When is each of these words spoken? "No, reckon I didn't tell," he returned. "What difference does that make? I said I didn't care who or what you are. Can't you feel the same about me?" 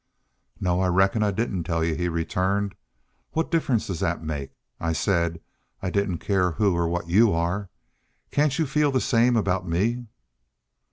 "No, 0.59 0.83
reckon 0.89 1.21
I 1.21 1.29
didn't 1.29 1.65
tell," 1.65 1.81
he 1.81 2.09
returned. 2.09 2.73
"What 3.33 3.51
difference 3.51 3.85
does 3.85 3.99
that 3.99 4.23
make? 4.23 4.49
I 4.79 4.93
said 4.93 5.39
I 5.79 5.91
didn't 5.91 6.17
care 6.17 6.53
who 6.53 6.75
or 6.75 6.87
what 6.87 7.07
you 7.07 7.31
are. 7.33 7.69
Can't 8.31 8.57
you 8.57 8.65
feel 8.65 8.91
the 8.91 8.99
same 8.99 9.37
about 9.37 9.69
me?" 9.69 10.07